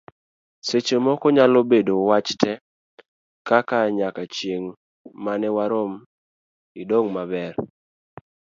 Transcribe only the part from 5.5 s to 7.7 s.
warom, idong' maber